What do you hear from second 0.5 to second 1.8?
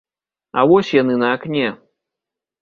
А вось яны, на акне.